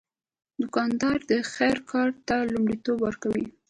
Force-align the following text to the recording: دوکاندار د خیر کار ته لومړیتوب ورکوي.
دوکاندار 0.61 1.17
د 1.31 1.31
خیر 1.53 1.77
کار 1.91 2.09
ته 2.27 2.35
لومړیتوب 2.51 2.97
ورکوي. 3.01 3.45